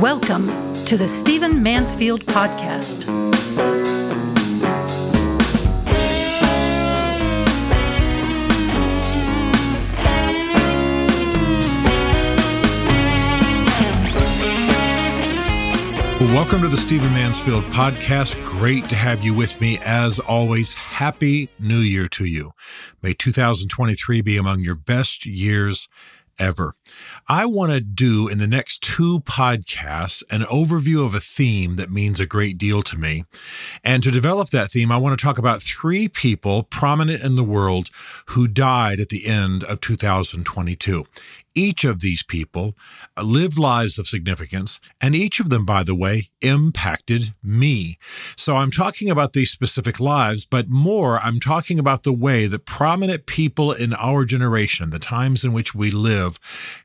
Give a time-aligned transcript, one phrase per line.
[0.00, 0.46] Welcome
[0.84, 3.08] to the Stephen Mansfield Podcast.
[16.32, 18.40] Welcome to the Stephen Mansfield Podcast.
[18.46, 19.80] Great to have you with me.
[19.84, 22.52] As always, Happy New Year to you.
[23.02, 25.88] May 2023 be among your best years
[26.38, 26.74] ever.
[27.28, 31.90] I want to do in the next two podcasts an overview of a theme that
[31.90, 33.24] means a great deal to me.
[33.84, 37.44] And to develop that theme, I want to talk about three people prominent in the
[37.44, 37.90] world
[38.26, 41.04] who died at the end of 2022.
[41.58, 42.76] Each of these people
[43.16, 47.98] uh, lived lives of significance, and each of them, by the way, impacted me.
[48.36, 52.64] So I'm talking about these specific lives, but more, I'm talking about the way that
[52.64, 56.38] prominent people in our generation, the times in which we live,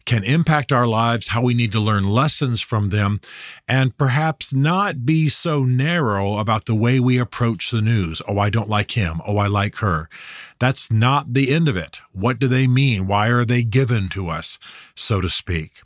[0.06, 3.20] can impact our lives, how we need to learn lessons from them,
[3.68, 8.24] and perhaps not be so narrow about the way we approach the news.
[8.28, 9.22] Oh, I don't like him.
[9.28, 10.10] Oh, I like her.
[10.64, 12.00] That's not the end of it.
[12.14, 13.06] What do they mean?
[13.06, 14.60] Why are they given to us,
[14.96, 15.82] so to speak?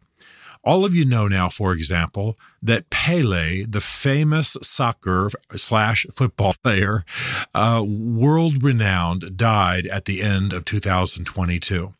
[0.63, 7.03] All of you know now, for example, that Pele, the famous soccer slash football player,
[7.53, 11.93] uh, world renowned, died at the end of 2022.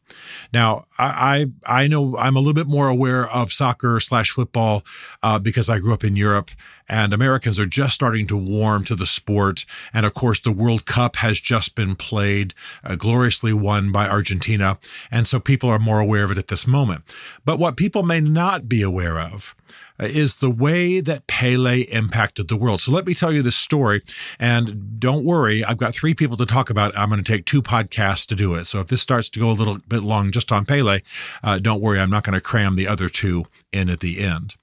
[0.53, 4.83] Now, I, I, I know I'm a little bit more aware of soccer slash football
[5.22, 6.52] uh, because I grew up in Europe
[6.88, 9.66] and Americans are just starting to warm to the sport.
[9.94, 14.77] And of course, the World Cup has just been played, uh, gloriously won by Argentina.
[15.11, 17.03] And so people are more aware of it at this moment.
[17.44, 19.55] But what people may not be aware of
[19.99, 22.81] is the way that Pele impacted the world.
[22.81, 24.01] So let me tell you this story.
[24.39, 26.97] And don't worry, I've got three people to talk about.
[26.97, 28.65] I'm going to take two podcasts to do it.
[28.65, 30.99] So if this starts to go a little bit long just on Pele,
[31.43, 34.55] uh, don't worry, I'm not going to cram the other two in at the end.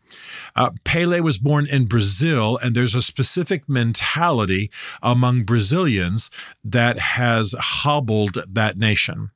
[0.55, 4.71] Uh, Pele was born in Brazil, and there's a specific mentality
[5.03, 6.31] among Brazilians
[6.63, 9.31] that has hobbled that nation.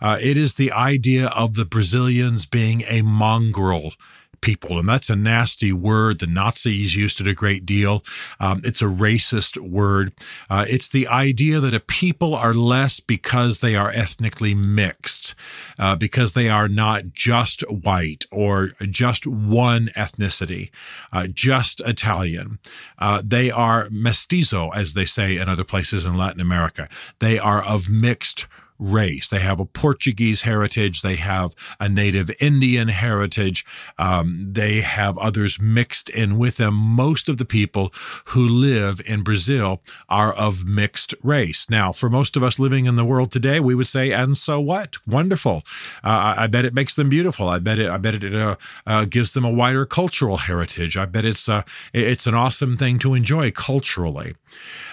[0.00, 3.92] Uh, it is the idea of the Brazilians being a mongrel
[4.40, 4.78] people.
[4.78, 6.18] And that's a nasty word.
[6.18, 8.02] The Nazis used it a great deal.
[8.38, 10.12] Um, it's a racist word.
[10.48, 15.34] Uh, it's the idea that a people are less because they are ethnically mixed,
[15.78, 20.70] uh, because they are not just white or just one ethnicity,
[21.12, 22.58] uh, just Italian.
[22.98, 26.88] Uh, they are mestizo, as they say in other places in Latin America.
[27.18, 28.46] They are of mixed
[28.80, 29.28] race.
[29.28, 31.02] They have a Portuguese heritage.
[31.02, 33.64] They have a native Indian heritage.
[33.98, 36.74] Um, they have others mixed in with them.
[36.74, 37.92] Most of the people
[38.26, 41.68] who live in Brazil are of mixed race.
[41.68, 44.60] Now, for most of us living in the world today, we would say, and so
[44.60, 44.96] what?
[45.06, 45.62] Wonderful.
[46.02, 47.48] Uh, I bet it makes them beautiful.
[47.48, 50.96] I bet it, I bet it uh, uh, gives them a wider cultural heritage.
[50.96, 54.34] I bet it's, uh, it's an awesome thing to enjoy culturally.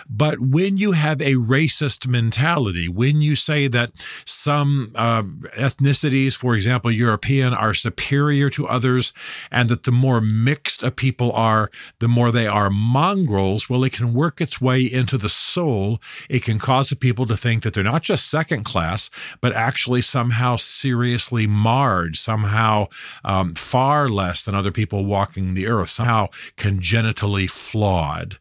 [0.10, 3.92] But when you have a racist mentality, when you say that
[4.26, 5.24] some uh,
[5.58, 9.14] ethnicities, for example, European, are superior to others,
[9.52, 11.70] and that the more mixed a people are,
[12.00, 16.02] the more they are mongrels, well, it can work its way into the soul.
[16.30, 19.10] It can cause people to think that they're not just second class,
[19.42, 22.88] but actually somehow seriously marred, somehow
[23.24, 28.38] um, far less than other people walking the earth, somehow congenitally flawed.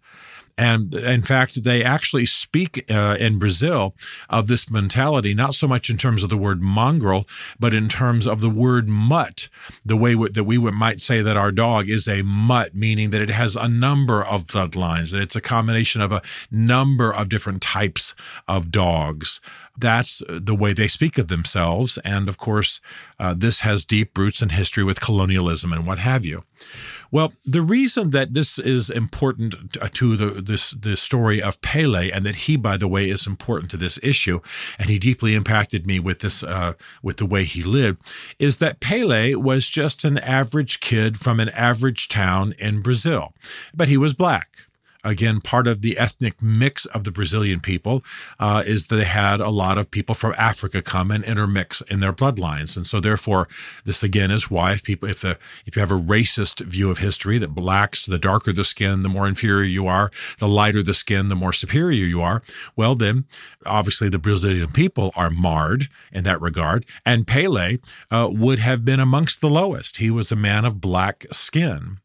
[0.58, 3.94] And in fact, they actually speak uh, in Brazil
[4.30, 7.26] of this mentality, not so much in terms of the word mongrel,
[7.60, 9.48] but in terms of the word mutt,
[9.84, 13.30] the way that we might say that our dog is a mutt, meaning that it
[13.30, 18.14] has a number of bloodlines, that it's a combination of a number of different types
[18.48, 19.40] of dogs
[19.78, 21.98] that's the way they speak of themselves.
[21.98, 22.80] And of course,
[23.18, 26.44] uh, this has deep roots in history with colonialism and what have you.
[27.16, 32.26] Well, the reason that this is important to the this the story of Pele, and
[32.26, 34.40] that he, by the way, is important to this issue,
[34.78, 38.80] and he deeply impacted me with this uh, with the way he lived, is that
[38.80, 43.32] Pele was just an average kid from an average town in Brazil,
[43.74, 44.65] but he was black
[45.06, 48.04] again, part of the ethnic mix of the Brazilian people
[48.38, 52.00] uh, is that they had a lot of people from Africa come and intermix in
[52.00, 53.48] their bloodlines, and so therefore,
[53.84, 56.98] this again is why if people, if the if you have a racist view of
[56.98, 60.94] history that blacks, the darker the skin, the more inferior you are, the lighter the
[60.94, 62.42] skin, the more superior you are.
[62.74, 63.24] Well, then
[63.64, 67.78] obviously the Brazilian people are marred in that regard, and Pele
[68.10, 69.98] uh, would have been amongst the lowest.
[69.98, 71.98] He was a man of black skin.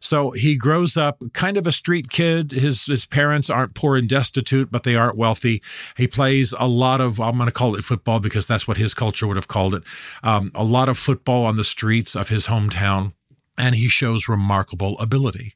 [0.00, 2.52] So he grows up kind of a street kid.
[2.52, 5.62] His his parents aren't poor and destitute, but they aren't wealthy.
[5.96, 8.94] He plays a lot of I'm going to call it football because that's what his
[8.94, 9.82] culture would have called it.
[10.22, 13.12] Um, a lot of football on the streets of his hometown.
[13.58, 15.54] and he shows remarkable ability.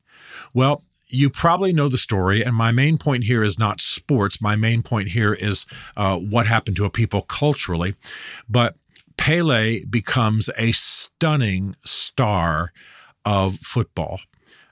[0.52, 4.40] Well, you probably know the story, and my main point here is not sports.
[4.40, 5.66] My main point here is
[5.96, 7.94] uh, what happened to a people culturally.
[8.48, 8.76] But
[9.16, 12.72] Pele becomes a stunning star
[13.24, 14.20] of football.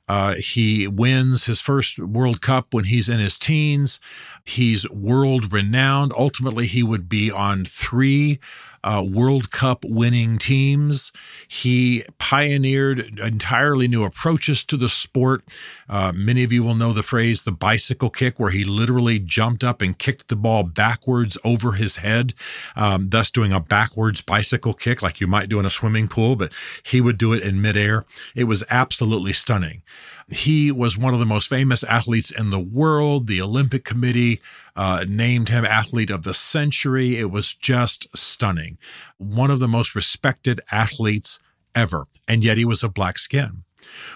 [0.08, 4.00] Uh, he wins his first World Cup when he's in his teens.
[4.44, 6.12] He's world renowned.
[6.18, 8.40] Ultimately, he would be on three
[8.82, 11.12] uh, World Cup winning teams.
[11.46, 15.42] He pioneered entirely new approaches to the sport.
[15.88, 19.62] Uh, many of you will know the phrase the bicycle kick, where he literally jumped
[19.62, 22.34] up and kicked the ball backwards over his head,
[22.76, 26.36] um, thus doing a backwards bicycle kick like you might do in a swimming pool,
[26.36, 26.52] but
[26.82, 28.04] he would do it in midair.
[28.34, 29.82] It was absolutely stunning.
[30.30, 33.26] He was one of the most famous athletes in the world.
[33.26, 34.40] The Olympic Committee
[34.76, 37.16] uh, named him athlete of the century.
[37.18, 38.78] It was just stunning.
[39.18, 41.40] One of the most respected athletes
[41.74, 42.06] ever.
[42.28, 43.64] And yet he was of black skin.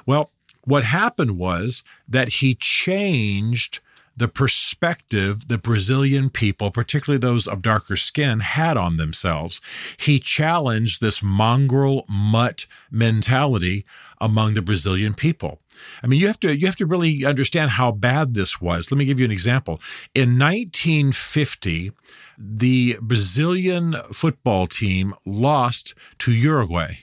[0.07, 0.31] Well,
[0.63, 3.81] what happened was that he changed
[4.17, 9.61] the perspective the Brazilian people, particularly those of darker skin, had on themselves.
[9.97, 13.85] He challenged this mongrel mutt mentality
[14.21, 15.61] among the Brazilian people.
[16.03, 18.91] I mean, you have to you have to really understand how bad this was.
[18.91, 19.81] Let me give you an example.
[20.15, 21.93] In 1950,
[22.39, 26.99] the Brazilian football team lost to Uruguay.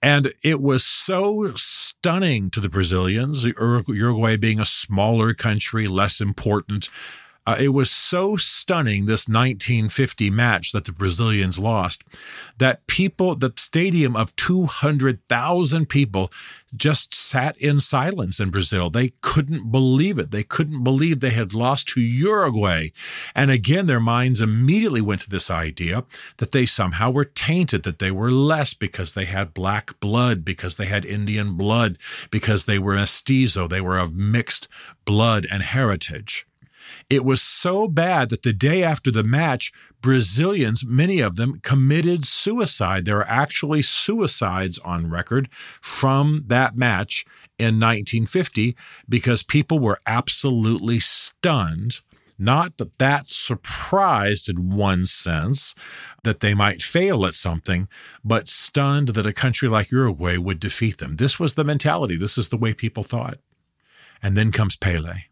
[0.00, 1.42] And it was so
[2.00, 6.88] stunning to the Brazilians, Uruguay being a smaller country, less important,
[7.48, 12.04] uh, it was so stunning, this 1950 match that the Brazilians lost,
[12.58, 16.30] that people, the stadium of 200,000 people
[16.76, 18.90] just sat in silence in Brazil.
[18.90, 20.30] They couldn't believe it.
[20.30, 22.88] They couldn't believe they had lost to Uruguay.
[23.34, 26.04] And again, their minds immediately went to this idea
[26.36, 30.76] that they somehow were tainted, that they were less because they had black blood, because
[30.76, 31.96] they had Indian blood,
[32.30, 34.68] because they were mestizo, they were of mixed
[35.06, 36.44] blood and heritage.
[37.08, 42.24] It was so bad that the day after the match, Brazilians, many of them, committed
[42.24, 43.04] suicide.
[43.04, 45.48] There are actually suicides on record
[45.80, 47.24] from that match
[47.58, 48.76] in 1950
[49.08, 52.00] because people were absolutely stunned.
[52.38, 55.74] Not that that surprised in one sense
[56.22, 57.88] that they might fail at something,
[58.24, 61.16] but stunned that a country like Uruguay would defeat them.
[61.16, 62.16] This was the mentality.
[62.16, 63.38] This is the way people thought.
[64.22, 65.24] And then comes Pele.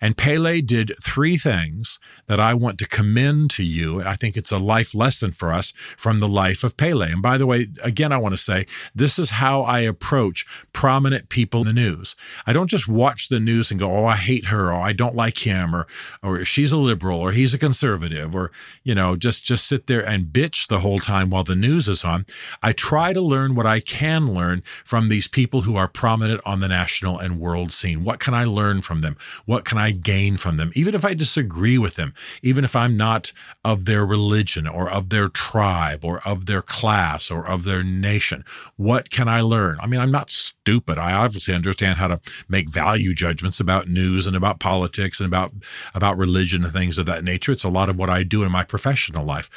[0.00, 4.02] And Pele did three things that I want to commend to you.
[4.02, 7.10] I think it's a life lesson for us from the life of Pele.
[7.10, 11.28] And by the way, again, I want to say this is how I approach prominent
[11.28, 12.16] people in the news.
[12.46, 15.14] I don't just watch the news and go, oh, I hate her, or I don't
[15.14, 15.86] like him, or,
[16.22, 18.50] or she's a liberal, or he's a conservative, or,
[18.82, 22.04] you know, just, just sit there and bitch the whole time while the news is
[22.04, 22.26] on.
[22.62, 26.60] I try to learn what I can learn from these people who are prominent on
[26.60, 28.04] the national and world scene.
[28.04, 29.16] What can I learn from them?
[29.44, 32.96] What can I gain from them, even if I disagree with them, even if I'm
[32.96, 33.32] not
[33.64, 38.44] of their religion or of their tribe or of their class or of their nation.
[38.76, 39.78] What can I learn?
[39.80, 40.98] I mean, I'm not stupid.
[40.98, 45.52] I obviously understand how to make value judgments about news and about politics and about,
[45.94, 47.52] about religion and things of that nature.
[47.52, 49.50] It's a lot of what I do in my professional life.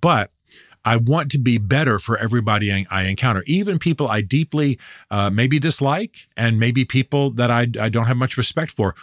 [0.00, 0.30] But
[0.84, 4.78] I want to be better for everybody I, encounter, even people I deeply
[5.10, 8.94] uh, maybe dislike, and maybe people that I, I don't have much respect for.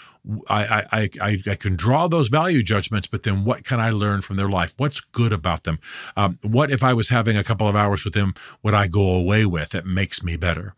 [0.50, 4.22] I, I, I, I can draw those value judgments, but then what can I learn
[4.22, 4.74] from their life?
[4.78, 5.80] What's good about them?
[6.16, 9.14] Um, what if I was having a couple of hours with them, would I go
[9.14, 10.74] away with that makes me better?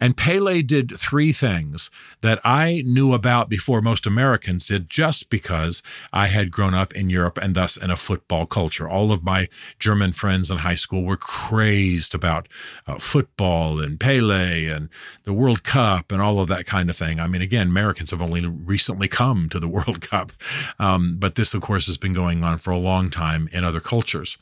[0.00, 1.90] And Pele did three things
[2.22, 7.08] that I knew about before most Americans did just because I had grown up in
[7.08, 8.88] Europe and thus in a football culture.
[8.88, 12.48] All of my German friends in high school were crazed about
[12.86, 14.88] uh, football and Pele and
[15.22, 17.20] the World Cup and all of that kind of thing.
[17.20, 20.32] I mean, again, Americans have only recently come to the World Cup,
[20.78, 23.80] um, but this, of course, has been going on for a long time in other
[23.80, 24.36] cultures.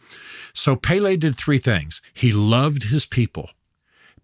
[0.52, 2.00] So Pele did three things.
[2.14, 3.50] He loved his people.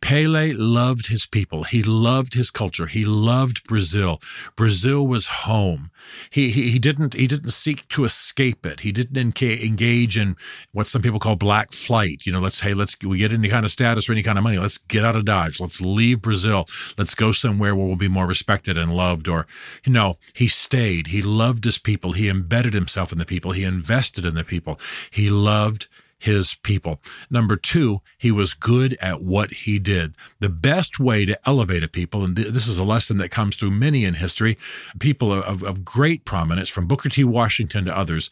[0.01, 1.65] Pele loved his people.
[1.65, 2.87] He loved his culture.
[2.87, 4.21] He loved Brazil.
[4.55, 5.91] Brazil was home.
[6.31, 8.81] He, he, he didn't, he didn't seek to escape it.
[8.81, 10.37] He didn't engage in
[10.73, 12.25] what some people call black flight.
[12.25, 14.45] You know, let's, hey, let's, we get any kind of status or any kind of
[14.45, 14.59] money.
[14.59, 15.61] Let's get out of Dodge.
[15.61, 16.67] Let's leave Brazil.
[16.97, 19.29] Let's go somewhere where we'll be more respected and loved.
[19.29, 19.47] Or,
[19.85, 21.09] you know, he stayed.
[21.09, 22.13] He loved his people.
[22.13, 23.53] He embedded himself in the people.
[23.53, 24.79] He invested in the people.
[25.11, 27.01] He loved his people.
[27.31, 30.15] Number two, he was good at what he did.
[30.41, 33.57] The best way to elevate a people, and th- this is a lesson that comes
[33.57, 34.57] through many in history,
[34.99, 37.25] people of, of great prominence, from Booker T.
[37.25, 38.31] Washington to others,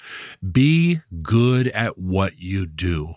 [0.52, 3.16] be good at what you do.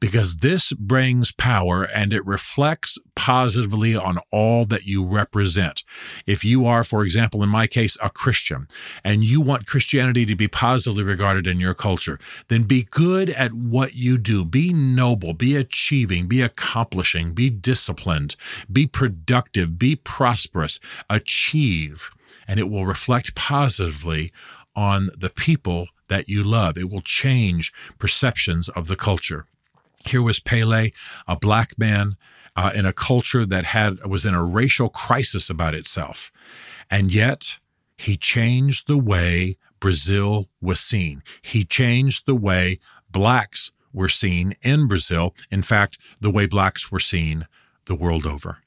[0.00, 5.84] Because this brings power and it reflects positively on all that you represent.
[6.26, 8.68] If you are, for example, in my case, a Christian
[9.04, 12.18] and you want Christianity to be positively regarded in your culture,
[12.48, 14.44] then be good at what you do.
[14.44, 18.36] Be noble, be achieving, be accomplishing, be disciplined,
[18.70, 20.80] be productive, be prosperous,
[21.10, 22.10] achieve,
[22.46, 24.32] and it will reflect positively
[24.74, 26.78] on the people that you love.
[26.78, 29.46] It will change perceptions of the culture.
[30.06, 30.90] Here was Pele,
[31.26, 32.16] a black man
[32.56, 36.32] uh, in a culture that had was in a racial crisis about itself,
[36.90, 37.58] and yet
[37.96, 41.22] he changed the way Brazil was seen.
[41.42, 42.78] He changed the way
[43.10, 45.34] blacks were seen in Brazil.
[45.50, 47.46] In fact, the way blacks were seen
[47.86, 48.58] the world over.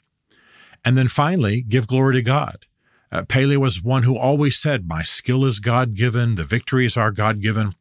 [0.83, 2.65] And then finally, give glory to God.
[3.11, 7.11] Uh, Pele was one who always said, My skill is God given, the victories are
[7.11, 7.75] God given.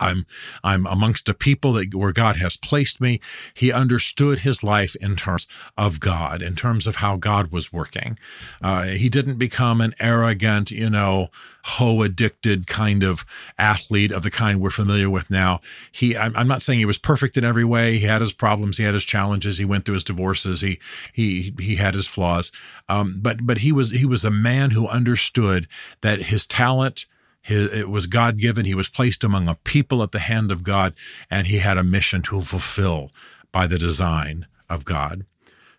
[0.00, 0.26] I'm
[0.64, 3.20] I'm amongst a people that where God has placed me.
[3.54, 8.18] He understood his life in terms of God, in terms of how God was working.
[8.62, 11.28] Uh, he didn't become an arrogant, you know,
[11.64, 13.24] hoe addicted kind of
[13.58, 15.60] athlete of the kind we're familiar with now.
[15.92, 17.98] He, I'm, I'm not saying he was perfect in every way.
[17.98, 20.78] He had his problems, he had his challenges, he went through his divorces, he
[21.12, 22.50] he he had his flaws.
[22.88, 25.68] Um, but but he was he was a man who understood
[26.00, 27.06] that his talent
[27.42, 28.64] his, it was God given.
[28.64, 30.94] He was placed among a people at the hand of God,
[31.30, 33.10] and he had a mission to fulfill
[33.52, 35.24] by the design of God.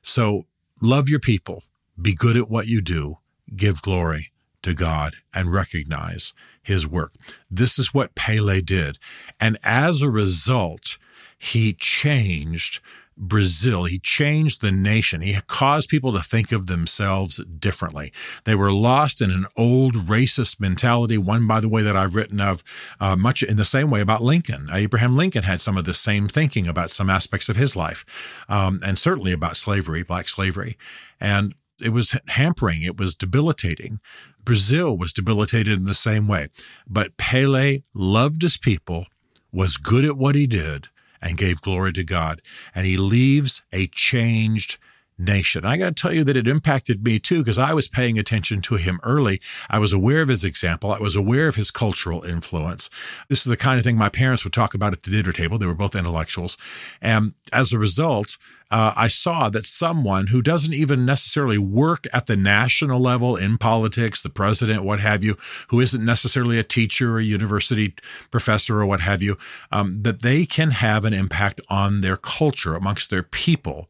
[0.01, 0.45] So
[0.81, 1.63] love your people,
[2.01, 3.15] be good at what you do,
[3.55, 4.31] give glory
[4.63, 7.13] to God, and recognize his work.
[7.49, 8.99] This is what Pele did.
[9.39, 10.97] And as a result,
[11.37, 12.81] he changed
[13.21, 13.85] Brazil.
[13.85, 15.21] He changed the nation.
[15.21, 18.11] He caused people to think of themselves differently.
[18.45, 22.41] They were lost in an old racist mentality, one, by the way, that I've written
[22.41, 22.63] of
[22.99, 24.69] uh, much in the same way about Lincoln.
[24.73, 28.03] Abraham Lincoln had some of the same thinking about some aspects of his life,
[28.49, 30.75] um, and certainly about slavery, black slavery.
[31.19, 33.99] And it was hampering, it was debilitating.
[34.43, 36.47] Brazil was debilitated in the same way.
[36.87, 39.05] But Pele loved his people,
[39.51, 40.89] was good at what he did,
[41.21, 42.41] and gave glory to God.
[42.73, 44.77] And he leaves a changed
[45.23, 45.65] nation.
[45.65, 48.61] I got to tell you that it impacted me too, because I was paying attention
[48.61, 49.39] to him early.
[49.69, 50.91] I was aware of his example.
[50.91, 52.89] I was aware of his cultural influence.
[53.29, 55.57] This is the kind of thing my parents would talk about at the dinner table.
[55.57, 56.57] They were both intellectuals.
[57.01, 58.37] And as a result,
[58.71, 63.57] uh, I saw that someone who doesn't even necessarily work at the national level in
[63.57, 65.35] politics, the president, what have you,
[65.67, 67.93] who isn't necessarily a teacher or a university
[68.31, 69.37] professor or what have you,
[69.73, 73.89] um, that they can have an impact on their culture amongst their people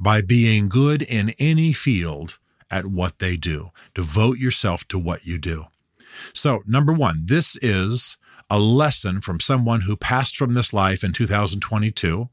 [0.00, 2.38] by being good in any field
[2.70, 3.70] at what they do.
[3.94, 5.64] Devote yourself to what you do.
[6.34, 8.16] So, number one, this is
[8.50, 12.28] a lesson from someone who passed from this life in 2022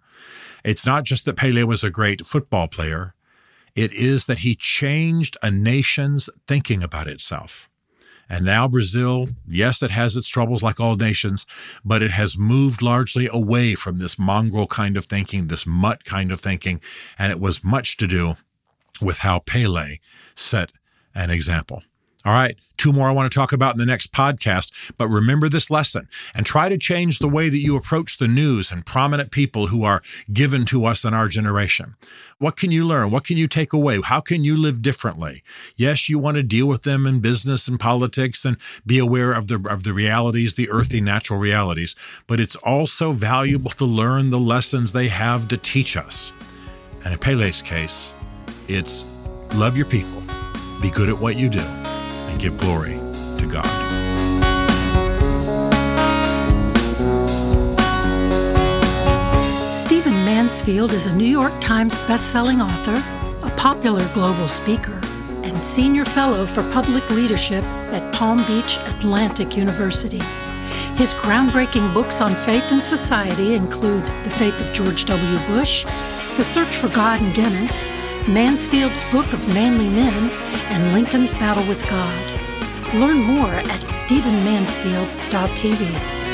[0.65, 3.13] it's not just that Pele was a great football player,
[3.75, 7.69] it is that he changed a nation's thinking about itself.
[8.29, 11.45] And now Brazil, yes, it has its troubles like all nations,
[11.83, 16.31] but it has moved largely away from this mongrel kind of thinking, this mutt kind
[16.31, 16.81] of thinking.
[17.19, 18.35] And it was much to do
[19.01, 19.97] with how Pele
[20.35, 20.71] set
[21.13, 21.83] an example.
[22.25, 22.57] All right.
[22.77, 26.09] Two more I want to talk about in the next podcast, but remember this lesson
[26.33, 29.83] and try to change the way that you approach the news and prominent people who
[29.83, 30.01] are
[30.33, 31.95] given to us in our generation.
[32.39, 33.11] What can you learn?
[33.11, 34.01] What can you take away?
[34.01, 35.43] How can you live differently?
[35.75, 39.47] Yes, you want to deal with them in business and politics and be aware of
[39.47, 44.39] the, of the realities, the earthy natural realities, but it's also valuable to learn the
[44.39, 46.33] lessons they have to teach us.
[47.03, 48.11] And in Pele's case,
[48.67, 49.05] it's
[49.53, 50.23] love your people,
[50.81, 51.84] be good at what you do
[52.37, 52.99] give glory
[53.37, 53.65] to God.
[59.73, 62.95] Stephen Mansfield is a New York Times bestselling author,
[63.45, 64.99] a popular global speaker,
[65.43, 67.63] and senior fellow for public leadership
[67.93, 70.21] at Palm Beach Atlantic University.
[70.95, 75.39] His groundbreaking books on faith and society include The Faith of George W.
[75.47, 75.83] Bush,
[76.37, 77.85] The Search for God and Guinness,
[78.27, 80.31] Mansfield's Book of Manly Men,
[80.71, 82.11] and Lincoln's Battle with God.
[82.95, 86.24] Learn more at stephenmansfield.tv.